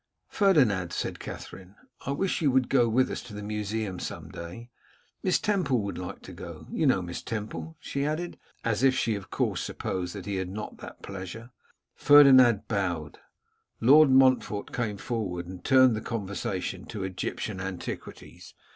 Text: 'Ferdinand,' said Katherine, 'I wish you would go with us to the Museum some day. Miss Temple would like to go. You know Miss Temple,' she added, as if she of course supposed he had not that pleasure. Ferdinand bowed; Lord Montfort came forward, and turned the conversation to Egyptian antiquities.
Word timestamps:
'Ferdinand,' 0.29 0.91
said 0.93 1.19
Katherine, 1.19 1.75
'I 2.07 2.13
wish 2.13 2.41
you 2.41 2.49
would 2.49 2.69
go 2.69 2.89
with 2.89 3.11
us 3.11 3.21
to 3.21 3.35
the 3.35 3.43
Museum 3.43 3.99
some 3.99 4.29
day. 4.29 4.71
Miss 5.21 5.37
Temple 5.37 5.83
would 5.83 5.99
like 5.99 6.23
to 6.23 6.33
go. 6.33 6.65
You 6.71 6.87
know 6.87 7.03
Miss 7.03 7.21
Temple,' 7.21 7.77
she 7.79 8.03
added, 8.03 8.39
as 8.63 8.81
if 8.81 8.95
she 8.95 9.13
of 9.13 9.29
course 9.29 9.61
supposed 9.61 10.15
he 10.25 10.37
had 10.37 10.49
not 10.49 10.77
that 10.79 11.03
pleasure. 11.03 11.51
Ferdinand 11.93 12.67
bowed; 12.67 13.19
Lord 13.79 14.09
Montfort 14.09 14.73
came 14.73 14.97
forward, 14.97 15.45
and 15.45 15.63
turned 15.63 15.95
the 15.95 16.01
conversation 16.01 16.85
to 16.85 17.03
Egyptian 17.03 17.59
antiquities. 17.61 18.55